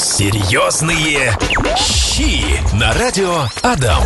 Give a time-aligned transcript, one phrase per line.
[0.00, 1.36] Серьезные
[1.76, 4.02] щи на радио Адам.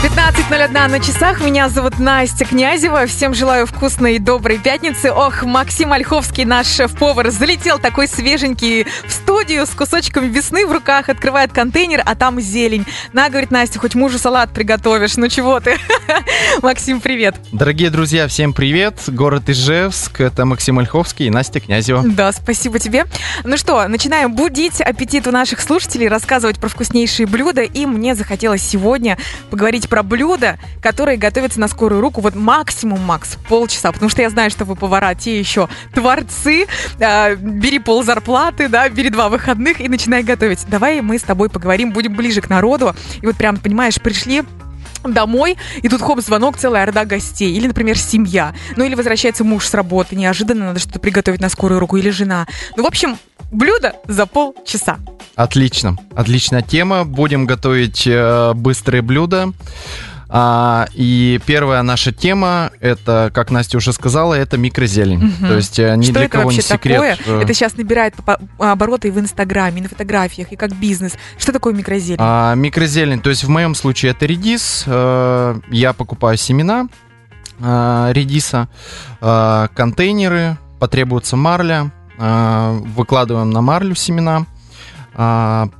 [0.00, 1.40] 15.01 на часах.
[1.40, 3.06] Меня зовут Настя Князева.
[3.06, 5.10] Всем желаю вкусной и доброй пятницы.
[5.10, 11.08] Ох, Максим Ольховский, наш шеф-повар, залетел такой свеженький в студию с кусочком весны в руках,
[11.08, 12.86] открывает контейнер, а там зелень.
[13.12, 15.16] На, говорит Настя, хоть мужу салат приготовишь.
[15.16, 15.76] Ну чего ты?
[16.62, 17.34] Максим, привет.
[17.50, 19.02] Дорогие друзья, всем привет.
[19.08, 20.20] Город Ижевск.
[20.20, 22.04] Это Максим Ольховский и Настя Князева.
[22.06, 23.06] Да, спасибо тебе.
[23.42, 27.62] Ну что, начинаем будить аппетит у наших слушателей, рассказывать про вкуснейшие блюда.
[27.62, 29.18] И мне захотелось сегодня
[29.50, 34.30] поговорить про блюда, которые готовятся на скорую руку, вот максимум, Макс, полчаса, потому что я
[34.30, 36.66] знаю, что вы повара, те еще творцы,
[36.98, 40.64] э, бери пол зарплаты, да, бери два выходных и начинай готовить.
[40.68, 44.44] Давай мы с тобой поговорим, будем ближе к народу, и вот прям, понимаешь, пришли
[45.04, 47.52] домой, и тут хоп, звонок, целая орда гостей.
[47.52, 48.54] Или, например, семья.
[48.76, 52.46] Ну, или возвращается муж с работы, неожиданно надо что-то приготовить на скорую руку, или жена.
[52.76, 53.18] Ну, в общем,
[53.50, 54.98] блюдо за полчаса.
[55.34, 57.04] Отлично, отличная тема.
[57.04, 59.52] Будем готовить э, быстрые блюда.
[60.30, 65.18] А, и первая наша тема, это, как Настя уже сказала, это микрозелень.
[65.20, 65.48] Мгм.
[65.48, 67.18] То есть э, ни что для это кого не секрет.
[67.18, 67.38] такое?
[67.38, 68.14] э, Это сейчас набирает
[68.58, 71.14] обороты и в Инстаграме, и на фотографиях, и как бизнес.
[71.38, 72.18] Что такое микрозелень?
[72.20, 74.84] А, микрозелень, то есть в моем случае это редис.
[74.86, 76.88] Э, я покупаю семена
[77.60, 78.68] редиса,
[79.20, 84.46] контейнеры, потребуется марля, выкладываем на марлю семена,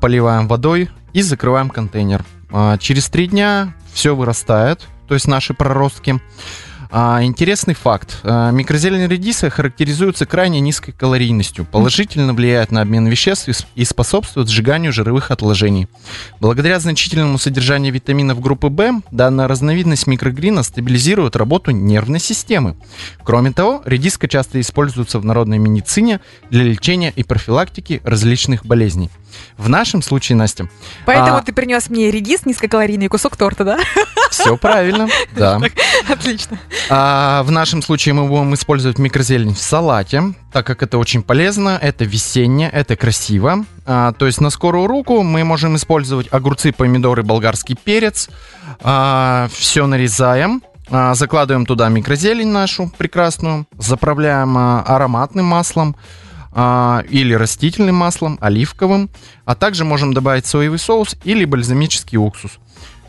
[0.01, 2.25] поливаем водой и закрываем контейнер.
[2.51, 6.21] А, Через три дня все вырастает, то есть наши проростки.
[6.91, 8.21] А, Интересный факт.
[8.23, 14.49] А, Микрозелень редиса характеризуется крайне низкой калорийностью, положительно влияет на обмен веществ и и способствует
[14.49, 15.89] сжиганию жировых отложений.
[16.41, 22.77] Благодаря значительному содержанию витаминов группы В, данная разновидность микрогрина стабилизирует работу нервной системы.
[23.23, 29.11] Кроме того, редиска часто используется в народной медицине для лечения и профилактики различных болезней.
[29.57, 30.69] В нашем случае, Настя,
[31.07, 33.79] Поэтому а- ты принес мне редис низкокалорийный и кусок торта, да?
[34.31, 35.61] все правильно, да.
[36.09, 36.59] Отлично.
[36.91, 41.79] А, в нашем случае мы будем использовать микрозелень в салате, так как это очень полезно,
[41.81, 43.65] это весеннее, это красиво.
[43.87, 48.29] А, то есть на скорую руку мы можем использовать огурцы, помидоры, болгарский перец.
[48.81, 50.63] все нарезаем.
[50.91, 55.97] а, закладываем туда микрозелень нашу прекрасную, заправляем а, ароматным маслом
[56.53, 59.11] а, или растительным маслом, оливковым,
[59.45, 62.59] а также можем добавить соевый соус или бальзамический уксус.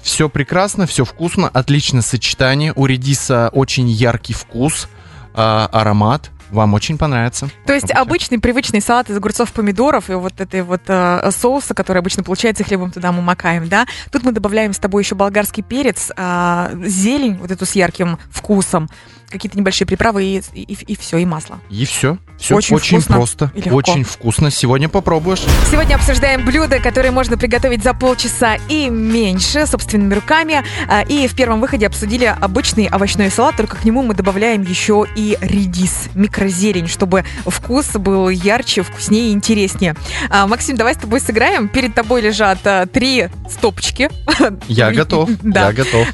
[0.02, 2.74] Все прекрасно, все вкусно, отличное сочетание.
[2.76, 4.88] У редиса очень яркий вкус,
[5.34, 6.32] а, аромат.
[6.52, 7.50] Вам очень понравится.
[7.66, 12.00] То есть обычный привычный салат из огурцов, помидоров и вот этой вот э, соуса, который
[12.00, 13.86] обычно получается, хлебом туда мы макаем, да?
[14.12, 18.90] Тут мы добавляем с тобой еще болгарский перец, а, зелень вот эту с ярким вкусом,
[19.30, 21.60] какие-то небольшие приправы и, и, все, и масло.
[21.70, 22.18] И все.
[22.38, 23.52] Все Очень очень, вкусно просто.
[23.54, 23.76] и легко.
[23.76, 24.50] Очень вкусно.
[24.52, 25.42] Сегодня попробуешь.
[25.70, 30.64] Сегодня обсуждаем блюда, которые можно приготовить за полчаса и меньше, собственными руками.
[30.88, 35.06] А, И в первом выходе обсудили обычный овощной салат, только к нему мы добавляем еще
[35.16, 39.96] и редис, микрозелень, чтобы вкус был ярче, вкуснее и интереснее.
[40.30, 41.68] А, Максим, давай с тобой сыграем.
[41.68, 44.10] Перед тобой лежат а, три стопочки.
[44.68, 45.30] Я готов.
[45.44, 45.68] Да.
[45.68, 46.08] Я готов.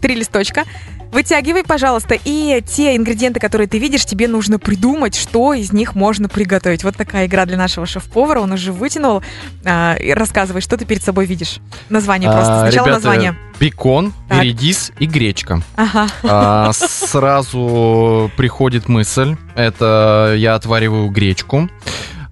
[0.00, 0.64] Три листочка.
[1.12, 6.28] Вытягивай, пожалуйста, и те ингредиенты, которые ты видишь, тебе нужно придумать, что из них можно
[6.28, 6.84] приготовить.
[6.84, 8.40] Вот такая игра для нашего шеф-повара.
[8.40, 9.22] Он уже вытянул.
[9.64, 11.58] А, и рассказывай, что ты перед собой видишь.
[11.88, 12.52] Название просто.
[12.58, 13.36] А, Сначала ребята, название.
[13.58, 14.42] Бекон, Так.
[14.42, 15.62] редис и гречка.
[15.76, 16.06] Ага.
[16.22, 19.36] А, сразу приходит мысль.
[19.54, 21.68] Это я отвариваю гречку,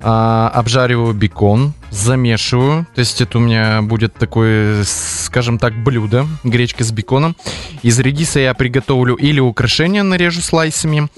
[0.01, 2.87] а, обжариваю бекон, замешиваю.
[2.95, 7.37] То есть это у меня будет такое, скажем так, блюдо гречка с беконом.
[7.83, 11.09] Из редиса я приготовлю или украшение нарежу слайсами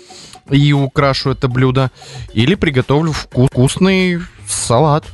[0.51, 1.91] и украшу это блюдо,
[2.35, 5.05] или приготовлю вку- вкусный салат.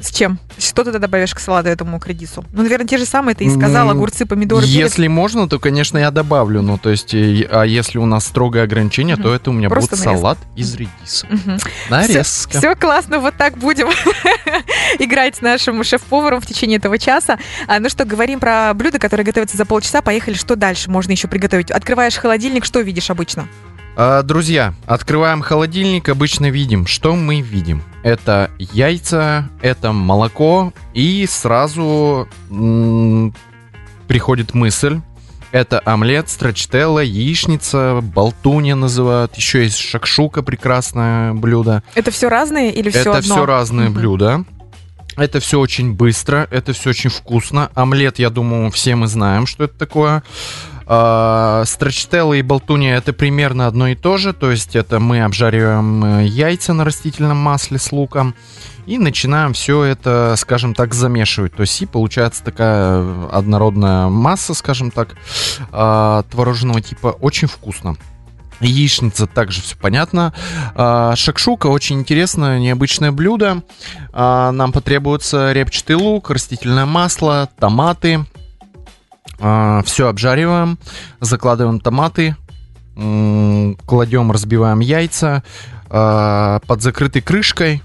[0.00, 0.38] С чем?
[0.58, 2.44] Что ты добавишь к салату этому к редису?
[2.52, 3.86] Ну, наверное, те же самые ты и сказал.
[3.86, 4.74] Ну, Огурцы, помидоры, перец.
[4.74, 6.62] Если можно, то, конечно, я добавлю.
[6.62, 10.04] Ну, то есть, а если у нас строгое ограничение, то это у меня Просто будет
[10.04, 10.20] нарезка.
[10.20, 11.26] салат из редиса.
[11.90, 12.58] Нарезка.
[12.58, 13.88] Все классно, вот так будем
[14.98, 17.38] играть с нашим шеф-поваром в течение этого часа.
[17.66, 20.02] А, ну что, говорим про блюда, которые готовятся за полчаса.
[20.02, 21.70] Поехали, что дальше можно еще приготовить?
[21.70, 23.48] Открываешь холодильник, что видишь обычно?
[23.96, 27.82] А, друзья, открываем холодильник, обычно видим, что мы видим.
[28.02, 33.32] Это яйца, это молоко, и сразу м,
[34.08, 35.00] приходит мысль.
[35.52, 39.36] Это омлет, страчтелла, яичница, болтунья называют.
[39.36, 41.84] Еще есть шакшука, прекрасное блюдо.
[41.94, 43.34] Это все разные или все это одно?
[43.36, 43.94] все разные Мгм.
[43.98, 44.44] блюда.
[45.16, 47.70] Это все очень быстро, это все очень вкусно.
[47.76, 50.24] Омлет, я думаю, все мы знаем, что это такое.
[50.86, 56.04] А, Страчтелла и болтуния это примерно одно и то же, то есть это мы обжариваем
[56.04, 58.34] э, яйца на растительном масле с луком
[58.86, 61.54] и начинаем все это, скажем так, замешивать.
[61.54, 65.16] То есть и получается такая однородная масса, скажем так,
[65.72, 67.96] а, творожного типа, очень вкусно.
[68.60, 70.32] Яичница также все понятно.
[70.74, 73.62] А, Шакшука очень интересное, необычное блюдо.
[74.12, 78.24] А, Нам потребуется репчатый лук, растительное масло, томаты.
[79.84, 80.78] Все обжариваем,
[81.20, 82.36] закладываем томаты,
[82.94, 85.42] кладем, разбиваем яйца
[85.90, 87.82] а, под закрытой крышкой.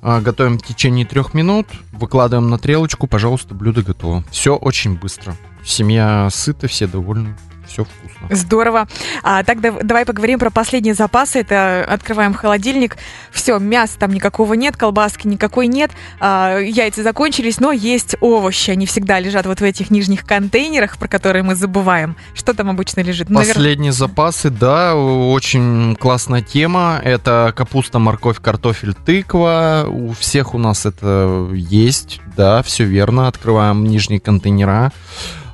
[0.00, 4.24] а, Готовим в течение трех минут, выкладываем на трелочку, пожалуйста, блюдо готово.
[4.30, 5.36] Все очень быстро.
[5.64, 7.36] Семья сыта, все довольны,
[7.84, 8.36] все вкусно.
[8.36, 8.88] Здорово.
[9.22, 11.40] А, так дав- давай поговорим про последние запасы.
[11.40, 12.96] Это открываем холодильник.
[13.30, 15.90] Все, мяса там никакого нет, колбаски никакой нет.
[16.20, 18.70] А, яйца закончились, но есть овощи.
[18.70, 22.16] Они всегда лежат вот в этих нижних контейнерах, про которые мы забываем.
[22.34, 23.28] Что там обычно лежит?
[23.28, 27.00] Навер- Последние запасы, да, очень классная тема.
[27.02, 29.86] Это капуста, морковь, картофель, тыква.
[29.88, 33.28] У всех у нас это есть, да, все верно.
[33.28, 34.92] Открываем нижние контейнера.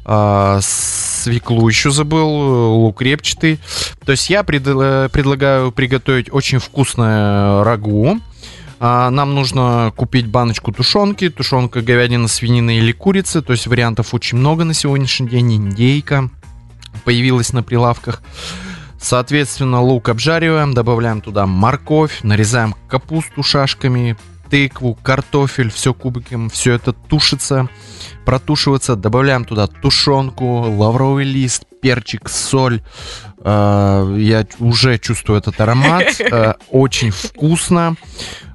[0.04, 0.60] А,
[1.24, 3.58] свеклу еще забыл, лук репчатый.
[4.04, 8.18] То есть я предла- предлагаю приготовить очень вкусное рагу.
[8.80, 13.40] А, Нам нужно купить баночку тушенки, тушенка говядина, свинина или курица.
[13.40, 15.54] То есть вариантов очень много на сегодняшний день.
[15.56, 16.28] Индейка
[17.04, 18.22] появилась на прилавках.
[19.00, 24.16] Соответственно, лук обжариваем, добавляем туда морковь, нарезаем капусту шашками,
[24.50, 27.68] тыкву, картофель, все кубиком, все это тушится,
[28.24, 32.82] протушивается, добавляем туда тушенку, лавровый лист, перчик, соль.
[33.44, 37.96] Э, Я уже чувствую этот аромат, Э, очень вкусно.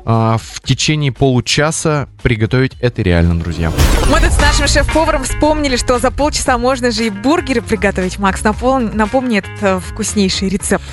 [0.05, 3.71] Э, В течение получаса приготовить это реально, друзья.
[4.11, 8.17] Мы тут с нашим шеф-поваром вспомнили, что за полчаса можно же и бургеры приготовить.
[8.17, 10.83] Макс, напомни этот вкуснейший рецепт.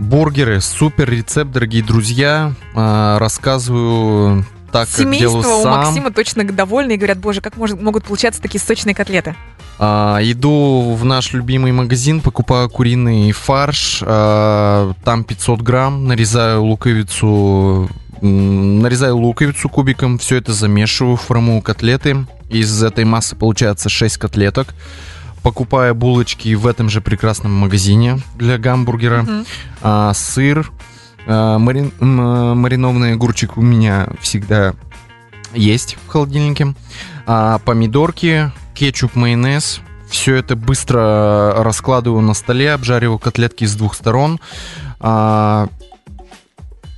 [0.00, 2.52] Бургеры, супер рецепт, дорогие друзья.
[2.74, 5.84] Рассказываю так, как Семейство делаю у сам.
[5.84, 9.36] Максима точно довольны и говорят, боже, как может- могут получаться такие сочные котлеты.
[9.78, 17.88] А, иду в наш любимый магазин, покупаю куриный фарш, а, там 500 грамм, нарезаю луковицу,
[18.20, 22.26] нарезаю луковицу кубиком, все это замешиваю, формую котлеты.
[22.48, 24.74] Из этой массы получается 6 котлеток.
[25.44, 29.22] Покупаю булочки в этом же прекрасном магазине для гамбургера.
[29.22, 29.46] Мгм.
[29.82, 30.72] А, сыр,
[31.26, 34.74] марин- м, а, маринованный огурчик у меня всегда
[35.54, 36.74] есть в холодильнике.
[37.26, 39.80] А, помидорки, кетчуп, майонез.
[40.08, 44.38] Все это быстро раскладываю на столе, обжариваю котлетки с двух сторон.
[45.00, 45.68] А,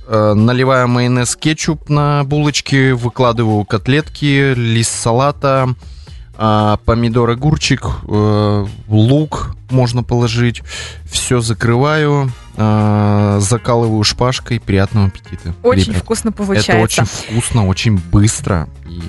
[0.07, 5.73] э, наливаю майонез, кетчуп на булочки, выкладываю котлетки, лист салата,
[6.37, 10.61] а, помидор, огурчик, э, лук можно положить.
[11.09, 14.59] Все закрываю, а, закалываю шпажкой.
[14.59, 15.53] Приятного аппетита.
[15.63, 16.03] Очень ребят.
[16.03, 16.71] вкусно получается.
[16.71, 19.01] Это очень вкусно, очень быстро и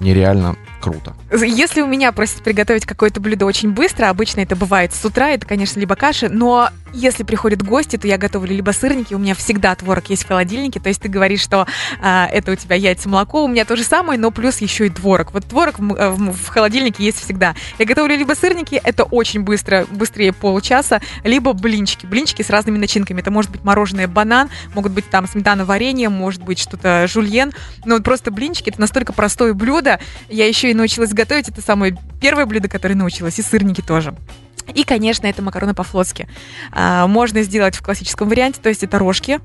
[0.00, 1.14] нереально круто.
[1.32, 5.46] Если у меня просят приготовить какое-то блюдо очень быстро, обычно это бывает с утра, это,
[5.46, 9.74] конечно, либо каша, но если приходят гости, то я готовлю либо сырники, у меня всегда
[9.74, 11.66] творог есть в холодильнике, то есть ты говоришь, что
[12.00, 14.90] а, это у тебя яйца, молоко, у меня то же самое, но плюс еще и
[14.90, 15.32] творог.
[15.32, 17.54] Вот творог в, э, в- в холодильнике есть всегда.
[17.78, 23.20] Я готовлю либо сырники, это очень быстро, быстрее получаса, либо блинчики, блинчики с разными начинками.
[23.20, 27.52] Это может быть мороженое банан, могут быть там сметана варенье, может быть что-то жульен,
[27.84, 29.98] но вот просто блинчики это настолько простое блюдо.
[30.28, 31.48] Я еще и научилась готовить.
[31.48, 34.14] Это самое первое блюдо, которое научилась, и сырники тоже.
[34.72, 36.26] И, конечно, это макароны по-флотски.
[36.86, 39.40] А, можно сделать в классическом варианте, то есть это рожки.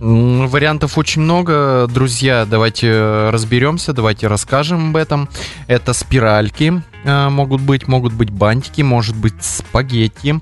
[0.00, 2.44] Вариантов очень много, друзья.
[2.44, 5.30] Давайте э, разберемся, давайте расскажем об этом.
[5.66, 10.40] Это спиральки э, могут быть, могут быть бантики, может быть спагетти.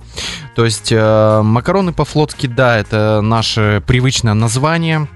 [0.57, 5.07] То есть э, макароны по-флотски, да, это наше привычное название.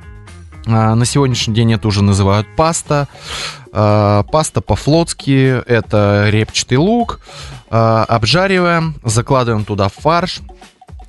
[0.69, 3.09] А, На сегодняшний день это уже называют паста.
[3.73, 7.19] А, Паста по-флотски это репчатый лук.
[7.69, 10.40] Обжариваем, закладываем туда фарш.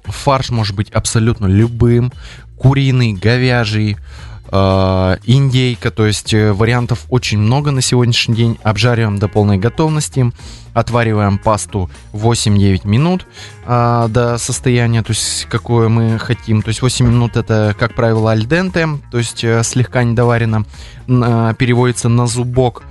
[0.06, 2.12] Фарш может быть абсолютно любым.
[2.58, 3.98] Куриный, говяжий,
[4.52, 5.92] э, индейка.
[5.92, 8.58] То есть э, вариантов очень много на сегодняшний день.
[8.64, 10.32] Обжариваем до полной готовности.
[10.74, 13.28] Отвариваем пасту 8-9 минут
[13.66, 16.62] а, до состояния, то есть какое мы хотим.
[16.62, 20.64] То есть 8 минут это, как правило, альденте, то есть э, слегка недоварено,
[21.10, 22.84] а, переводится на зубок.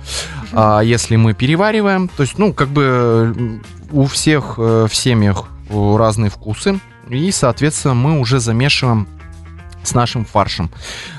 [0.53, 5.95] А если мы перевариваем, то есть, ну, как бы у всех э, в семьях э,
[5.97, 9.07] разные вкусы, и, соответственно, мы уже замешиваем
[9.83, 10.71] с нашим фаршем.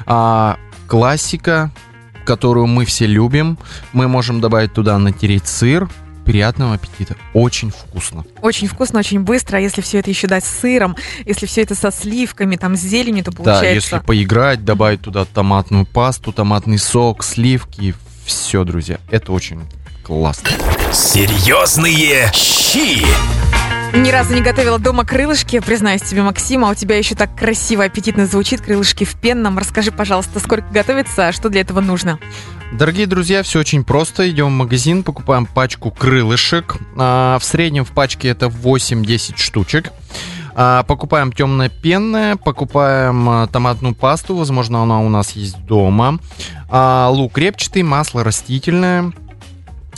[0.06, 1.70] А, классика,
[2.24, 3.58] которую мы все любим,
[3.92, 5.88] мы можем добавить туда натереть сыр,
[6.24, 7.16] приятного аппетита.
[7.34, 8.24] Очень вкусно.
[8.40, 9.56] Очень вкусно, очень быстро.
[9.56, 12.80] А если все это еще дать с сыром, если все это со сливками, там, с
[12.80, 13.90] зеленью, то получается...
[13.90, 19.62] Да, если поиграть, добавить туда томатную пасту, томатный сок, сливки, все, друзья, это очень
[20.04, 20.48] классно.
[20.92, 23.04] Серьезные щи.
[23.94, 26.70] Ни разу не готовила дома крылышки, признаюсь тебе, Максима.
[26.70, 29.58] У тебя еще так красиво, аппетитно звучит крылышки в пенном.
[29.58, 32.18] Расскажи, пожалуйста, сколько готовится, а что для этого нужно?
[32.72, 34.30] Дорогие друзья, все очень просто.
[34.30, 36.76] Идем в магазин, покупаем пачку крылышек.
[36.96, 39.92] А, в среднем в пачке это 8-10 штучек.
[40.54, 46.18] А, покупаем темное пенное, покупаем томатную пасту, возможно, она у нас есть дома.
[46.70, 49.12] Лук репчатый, масло растительное.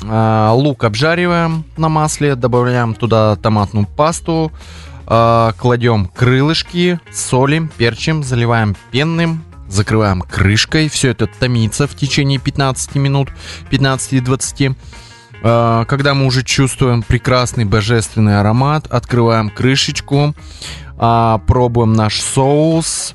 [0.08, 4.52] А, лук обжариваем на масле, добавляем туда томатную пасту,
[5.06, 10.88] а, кладем крылышки, солим, перчим, заливаем пенным, закрываем крышкой.
[10.88, 13.28] Все это томится в течение 15 минут,
[13.70, 14.76] 15-20.
[15.42, 20.34] А, Когда мы уже чувствуем прекрасный божественный аромат, открываем крышечку,
[20.96, 23.14] пробуем наш соус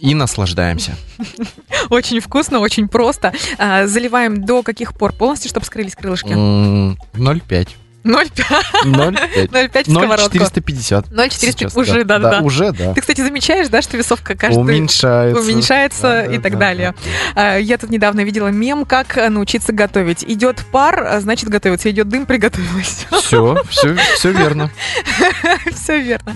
[0.00, 0.96] и наслаждаемся.
[1.90, 3.32] Очень вкусно, очень просто.
[3.58, 5.12] А, Заливаем до каких пор?
[5.12, 6.32] Полностью, чтобы скрылись крылышки?
[6.32, 7.68] М, 0,5.
[8.04, 8.44] 0,5.
[8.84, 9.48] 0,5.
[9.50, 10.38] 0,5 в сковородку.
[10.38, 11.10] 0,450.
[11.10, 12.40] 0,450 Сейчас, уже, да, да.
[12.40, 12.94] Уже, да.
[12.94, 15.42] Ты, кстати, замечаешь, да, что весовка каждый Уменьшается.
[15.42, 16.94] уменьшается Да, и да, так да, далее.
[17.34, 20.24] А, Я тут недавно видела мем, как научиться готовить.
[20.24, 21.90] Идет пар, а, значит готовится.
[21.90, 23.06] Идет дым, приготовилась.
[23.10, 24.70] Все, все, все верно.
[25.72, 26.34] Все верно.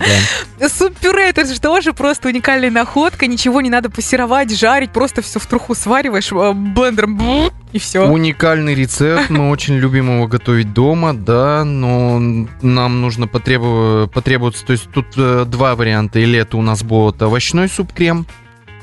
[0.58, 0.68] Да.
[0.68, 3.26] Суп-пюре, это же тоже просто уникальная находка.
[3.26, 4.90] Ничего не надо пассеровать, жарить.
[4.90, 8.06] Просто все в труху свариваешь, э, блендером, и все.
[8.06, 12.18] Уникальный рецепт, мы очень любим его готовить дома, да, но
[12.62, 17.22] нам нужно потребу- потребуется, то есть тут э, два варианта, или это у нас будет
[17.22, 18.26] овощной суп-крем,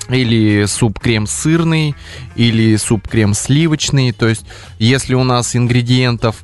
[0.09, 1.95] или суп-крем сырный,
[2.35, 4.45] или суп-крем сливочный, то есть
[4.79, 6.43] если у нас ингредиентов,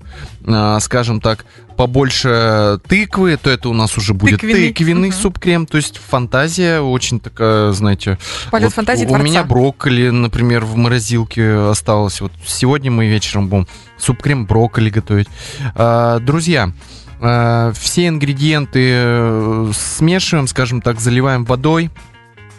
[0.80, 4.70] скажем так, побольше тыквы, то это у нас уже будет Тыквенный.
[4.70, 5.18] тыквенный, Мгм.
[5.18, 8.18] суп-крем, то есть фантазия очень такая, знаете,
[8.50, 9.24] Полет вот фантазии у творца.
[9.26, 12.22] меня брокколи, например, в морозилке осталось.
[12.22, 15.28] Вот сегодня мы вечером будем суп-крем брокколи готовить.
[15.76, 16.72] А, друзья,
[17.20, 21.90] а, все ингредиенты э, смешиваем, скажем так, заливаем водой.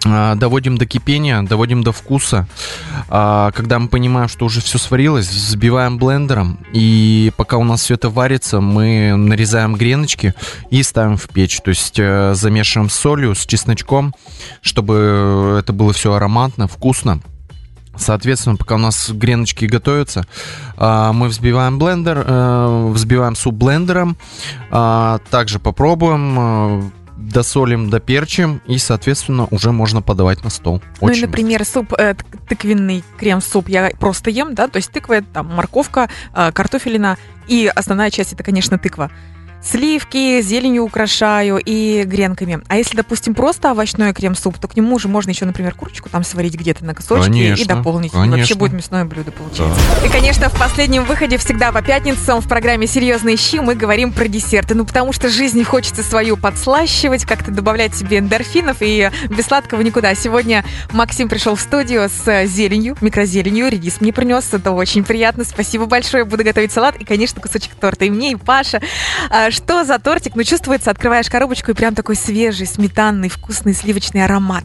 [0.06, 2.46] А, Доводим до кипения, доводим до вкуса.
[3.08, 6.58] А, Когда мы понимаем, что уже все сварилось, взбиваем блендером.
[6.72, 10.34] И пока у нас все это варится, мы нарезаем греночки
[10.70, 11.60] и ставим в печь.
[11.60, 14.14] То есть э, замешиваем с солью, с чесночком,
[14.62, 17.20] чтобы это было все ароматно, вкусно.
[17.96, 20.24] Соответственно, пока у нас греночки готовятся,
[20.76, 24.16] а, мы взбиваем блендер, э, взбиваем суп блендером,
[24.70, 26.82] также попробуем, э,
[27.18, 30.80] досолим, доперчим, и, соответственно, уже можно подавать на стол.
[31.00, 32.14] Ну и, Очень например, суп, э,
[32.48, 38.10] тыквенный крем-суп я просто ем, да, то есть тыква, там морковка, э, картофелина, и основная
[38.10, 39.10] часть это, конечно, тыква.
[39.62, 42.60] Сливки, зеленью украшаю и гренками.
[42.68, 46.24] А если, допустим, просто овощной крем-суп, то к нему уже можно еще, например, курочку там
[46.24, 48.14] сварить где-то на кусочки и Конечно, дополнить.
[48.14, 48.56] И Вообще конечно.
[48.56, 49.80] будет мясное блюдо получается.
[50.04, 54.28] И, конечно, в последнем выходе всегда по пятницам в программе «Серьезные щи» мы говорим про
[54.28, 54.74] десерты.
[54.74, 60.14] Ну, потому что жизни хочется свою подслащивать, как-то добавлять себе эндорфинов, и без сладкого никуда.
[60.14, 65.44] Сегодня Максим пришел в студию с зеленью, микрозеленью, редис мне принес, это очень приятно.
[65.44, 68.04] Спасибо большое, буду готовить салат и, конечно, кусочек торта.
[68.04, 68.80] И мне, и Паша.
[69.50, 70.34] Что за тортик?
[70.34, 74.64] Ну, чувствуется, открываешь коробочку, и прям такой свежий, сметанный, вкусный, сливочный аромат.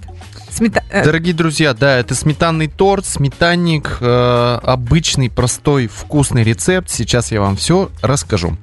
[0.50, 0.84] Смета...
[0.92, 6.90] э, Дорогие друзья, да, это сметанный торт, сметанник, э, обычный, простой, вкусный рецепт.
[6.92, 8.56] Сейчас я вам все расскажу.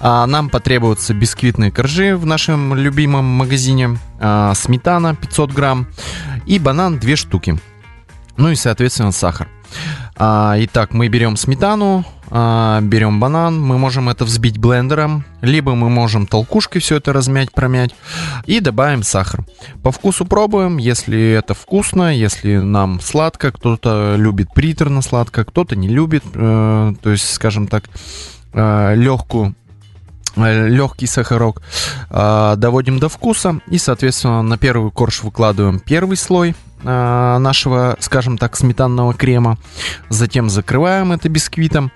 [0.00, 5.88] А, нам потребуются бисквитные коржи в нашем любимом магазине, а, сметана 500 грамм
[6.46, 7.58] и банан 2 штуки.
[8.36, 9.48] Ну и, соответственно, сахар.
[10.16, 16.26] А, итак, мы берем сметану, берем банан, мы можем это взбить блендером, либо мы можем
[16.26, 17.94] толкушкой все это размять, промять
[18.46, 19.44] и добавим сахар.
[19.82, 25.88] По вкусу пробуем, если это вкусно, если нам сладко, кто-то любит приторно сладко, кто-то не
[25.88, 27.84] любит, э, то есть, скажем так,
[28.52, 29.54] легкую
[30.36, 31.62] легкий сахарок
[32.10, 38.38] э, доводим до вкуса и соответственно на первый корж выкладываем первый слой э, нашего скажем
[38.38, 39.58] так сметанного крема
[40.08, 41.90] затем закрываем это бисквитом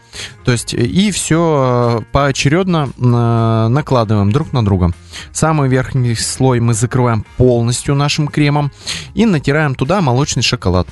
[0.45, 4.93] то есть и все поочередно э, накладываем друг на друга
[5.33, 8.73] самый верхний слой мы закрываем полностью нашим кремом
[9.15, 10.89] и натираем туда молочный шоколад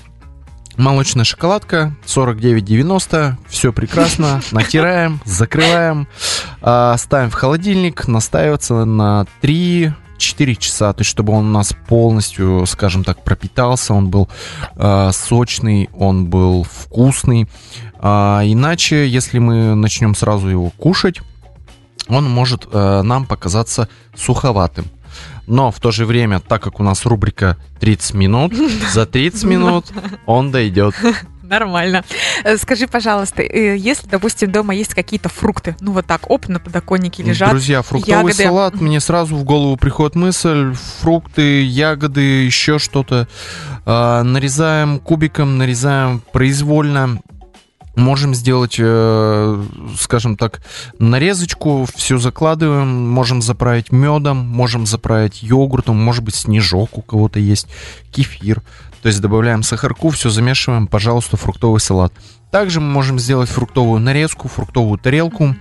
[0.76, 3.36] Молочная шоколадка 49,90.
[3.48, 4.42] Все прекрасно.
[4.52, 6.06] Натираем, закрываем,
[6.60, 12.64] ставим в холодильник, настаивается на 3 4 часа, то есть чтобы он у нас полностью,
[12.66, 14.28] скажем так, пропитался, он был
[14.76, 17.48] э, сочный, он был вкусный.
[17.98, 21.20] А, иначе, если мы начнем сразу его кушать,
[22.08, 24.86] он может э, нам показаться суховатым.
[25.46, 28.52] Но в то же время, так как у нас рубрика 30 минут,
[28.92, 29.86] за 30 минут
[30.26, 30.94] он дойдет.
[31.48, 32.04] Нормально.
[32.44, 36.58] Э, Скажи, пожалуйста, э, если, допустим, дома есть какие-то фрукты, ну вот так, оп, на
[36.60, 38.42] подоконнике лежат, Друзья, фруктовый ягоды.
[38.42, 43.28] салат, мне сразу в голову приходит мысль, фрукты, ягоды, еще что-то.
[43.84, 47.20] А, нарезаем кубиком, нарезаем произвольно.
[47.94, 49.64] Можем сделать, э,
[49.98, 50.60] скажем так,
[50.98, 57.68] нарезочку, все закладываем, можем заправить медом, можем заправить йогуртом, может быть, снежок у кого-то есть,
[58.12, 58.60] кефир.
[59.06, 62.12] То есть добавляем сахарку, все замешиваем, пожалуйста, фруктовый салат.
[62.50, 65.54] Также мы можем сделать фруктовую нарезку, фруктовую тарелку.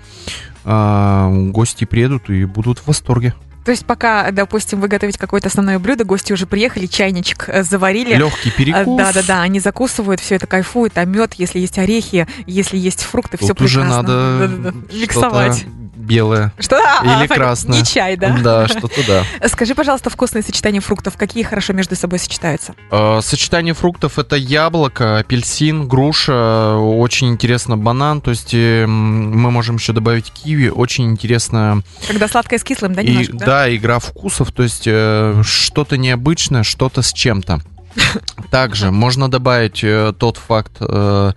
[0.63, 3.35] А, гости приедут и будут в восторге.
[3.63, 8.15] То есть пока, допустим, вы готовите какое-то основное блюдо, гости уже приехали, чайничек э, заварили.
[8.15, 8.97] Легкий перекус.
[8.97, 13.03] Да, да, да, они закусывают, все это кайфуют, а мед, если есть орехи, если есть
[13.03, 14.01] фрукты, все Тут уже прекрасно.
[14.01, 14.95] надо Да-да-да.
[14.95, 15.65] миксовать.
[16.05, 16.53] Белое.
[16.59, 16.77] Что?
[16.77, 17.79] А, Или фак- красное.
[17.79, 18.37] Не чай, да?
[18.41, 19.23] Да, что-то да.
[19.49, 22.73] Скажи, пожалуйста, вкусные сочетания фруктов, какие хорошо между собой сочетаются?
[22.91, 29.51] Э, Сочетание фруктов это яблоко, апельсин, груша, очень интересно банан, то есть э, м, мы
[29.51, 33.37] можем еще добавить киви, очень интересно Когда сладкое с кислым, да, и немножко?
[33.37, 33.75] да?
[33.75, 37.61] игра вкусов, то есть э, что-то необычное, что-то с чем-то.
[38.51, 41.31] Также можно добавить э, тот факт, э,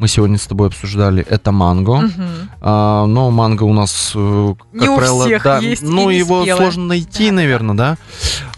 [0.00, 1.96] мы сегодня с тобой обсуждали, это манго.
[1.98, 2.50] Мгм.
[2.60, 6.10] А, но манго у нас, э, как Не у правило, всех да, есть и ну
[6.10, 6.56] не его спелое.
[6.62, 7.96] сложно найти, Да, наверное, да.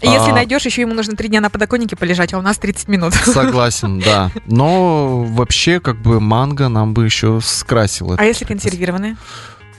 [0.01, 2.57] И Если А, найдешь, еще ему нужно три дня на подоконнике полежать, а у нас
[2.57, 3.13] 30 минут.
[3.25, 4.31] Согласен, да.
[4.45, 8.15] Но вообще, как бы манго нам бы еще скрасило.
[8.17, 9.17] А если консервированные?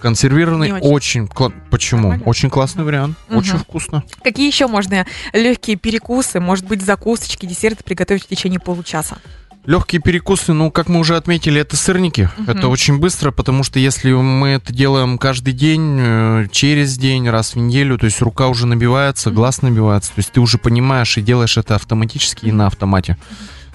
[0.00, 0.90] Консервированный Не очень.
[0.90, 1.24] очень.
[1.24, 2.02] кла- Почему?
[2.08, 2.24] Нормально?
[2.26, 3.16] Очень классный вариант.
[3.28, 3.38] Мгм.
[3.38, 4.04] Очень вкусно.
[4.22, 9.16] Какие еще можно легкие перекусы, может быть, закусочки, десерты приготовить в течение получаса?
[9.66, 12.28] Легкие перекусы, ну, как мы уже отметили, это сырники.
[12.36, 12.50] Мгм.
[12.50, 17.54] Это очень быстро, потому что если мы это делаем каждый день, э, через день, раз
[17.54, 19.36] в неделю, то есть рука уже набивается, Мгм.
[19.36, 23.16] глаз набивается, то есть ты уже понимаешь и делаешь это автоматически и на автомате.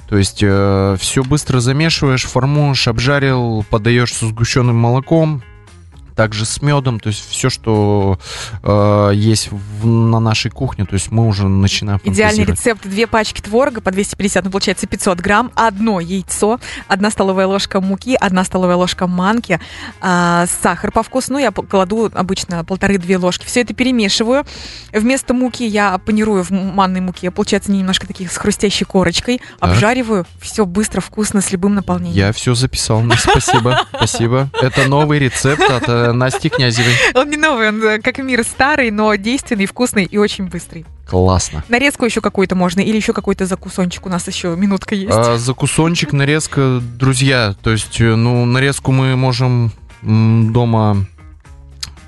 [0.07, 5.43] То есть все быстро замешиваешь, формуешь, обжарил, подаешь со сгущенным молоком,
[6.19, 8.19] также с медом, то есть все, что
[8.61, 12.85] э, есть в- на нашей кухне, то есть мы уже начинаем Идеальный рецепт.
[12.85, 18.17] Две пачки творога по 250, ну, получается 500 грамм, одно яйцо, одна столовая ложка муки,
[18.19, 19.61] одна столовая ложка манки,
[20.01, 23.45] а, сахар по вкусу, ну, я кладу обычно полторы-две ложки.
[23.45, 24.43] Все это перемешиваю.
[24.91, 30.65] Вместо муки я панирую в манной муке, получается, немножко такие с хрустящей корочкой, обжариваю, все
[30.65, 32.17] быстро, вкусно, с любым наполнением.
[32.17, 34.49] Я все записал, спасибо, спасибо.
[34.61, 36.93] Это новый рецепт от э, Насти Князевой.
[37.13, 40.85] Он не новый, он э, как мир старый, но действенный, вкусный и очень быстрый.
[41.07, 41.63] Классно.
[41.69, 44.05] Нарезку еще какую-то можно или еще какой-то закусончик.
[44.05, 45.11] У нас еще минутка есть.
[45.11, 51.05] А, закусончик, нарезка, друзья, то есть, э, ну, нарезку мы можем дома...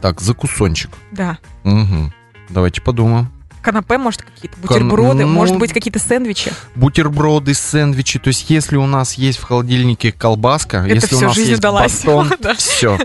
[0.01, 0.89] Так, закусончик.
[1.11, 1.37] Да.
[1.63, 2.11] Мгм.
[2.49, 3.31] Давайте подумаем.
[3.61, 6.51] Канапе, может, какие-то бутерброды, ну, может быть, какие-то сэндвичи.
[6.75, 8.19] Бутерброды, сэндвичи.
[8.19, 11.59] То есть, если у нас есть в холодильнике колбаска, Это если у нас жизнь есть
[11.59, 12.01] удалась.
[12.03, 12.55] батон, Да.
[12.55, 12.97] все.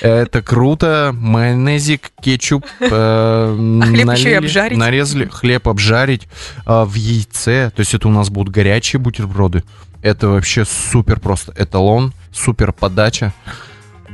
[0.00, 1.14] Это круто.
[1.18, 2.66] Майонезик, кетчуп.
[2.80, 4.78] э, хлеб еще и обжарить.
[4.78, 6.28] Нарезали, хлеб обжарить
[6.66, 7.70] а, в яйце.
[7.74, 9.64] То есть, это у нас будут горячие бутерброды.
[10.02, 11.54] Это вообще супер просто.
[11.56, 13.32] Эталон, супер подача.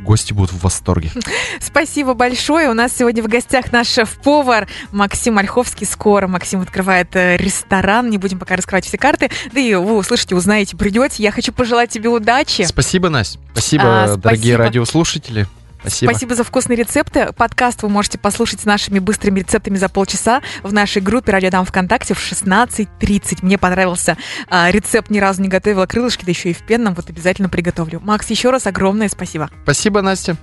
[0.09, 1.11] Гости будут в восторге.
[1.61, 2.71] Спасибо большое.
[2.71, 5.87] У нас сегодня в гостях наш шеф-повар Максим Ольховский.
[5.87, 8.09] Скоро Максим открывает э, ресторан.
[8.09, 9.31] Не будем пока раскрывать все карты.
[9.53, 11.23] Да и вы услышите, узнаете, придете.
[11.23, 12.63] Я хочу пожелать тебе удачи.
[12.63, 13.39] Спасибо, Настя.
[13.53, 14.57] Спасибо, А, дорогие спасибо.
[14.57, 15.47] радиослушатели.
[15.81, 16.11] Спасибо.
[16.11, 17.33] Спасибо за вкусные рецепты.
[17.33, 21.65] Подкаст вы можете послушать с нашими быстрыми рецептами за полчаса в нашей группе «Радио Дам
[21.65, 23.39] ВКонтакте» в 16.30.
[23.43, 24.17] Мне понравился
[24.49, 26.95] а, рецепт, ни разу не готовила крылышки, да еще и в пенном.
[26.95, 28.01] Вот обязательно приготовлю.
[28.01, 29.51] Макс, еще раз огромное спасибо.
[29.63, 30.37] Спасибо, Настя.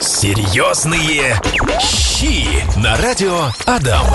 [0.00, 1.36] Серьезные
[1.80, 2.46] щи
[2.78, 4.06] на радио Адам.